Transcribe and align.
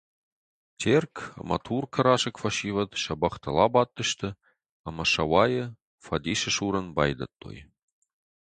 Терк 0.79 1.15
ӕмӕ 1.41 1.57
Туркы 1.65 1.99
расыг 2.05 2.35
фӕсивӕд 2.41 2.91
сӕ 3.03 3.13
бӕхтыл 3.21 3.57
абадтысты 3.65 4.29
ӕмӕ 4.87 5.05
Сӕуайы 5.11 5.65
фӕдисы 6.03 6.49
сурын 6.55 6.87
байдыдтой. 6.97 7.57